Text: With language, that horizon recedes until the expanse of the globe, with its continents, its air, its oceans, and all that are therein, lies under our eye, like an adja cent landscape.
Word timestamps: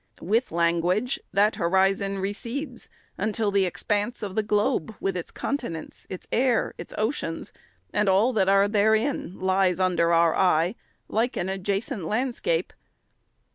With 0.23 0.51
language, 0.51 1.19
that 1.31 1.57
horizon 1.57 2.17
recedes 2.17 2.89
until 3.19 3.51
the 3.51 3.65
expanse 3.67 4.23
of 4.23 4.33
the 4.33 4.41
globe, 4.41 4.95
with 4.99 5.15
its 5.15 5.29
continents, 5.29 6.07
its 6.09 6.25
air, 6.31 6.73
its 6.79 6.91
oceans, 6.97 7.53
and 7.93 8.09
all 8.09 8.33
that 8.33 8.49
are 8.49 8.67
therein, 8.67 9.39
lies 9.39 9.79
under 9.79 10.11
our 10.11 10.33
eye, 10.35 10.73
like 11.07 11.37
an 11.37 11.49
adja 11.49 11.83
cent 11.83 12.05
landscape. 12.05 12.73